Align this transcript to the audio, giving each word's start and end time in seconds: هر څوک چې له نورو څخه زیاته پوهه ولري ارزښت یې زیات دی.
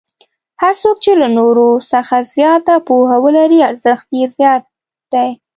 هر 0.61 0.73
څوک 0.81 0.97
چې 1.03 1.11
له 1.21 1.27
نورو 1.37 1.67
څخه 1.91 2.15
زیاته 2.33 2.75
پوهه 2.87 3.17
ولري 3.25 3.59
ارزښت 3.69 4.07
یې 4.17 4.25
زیات 4.37 4.63
دی. 5.13 5.29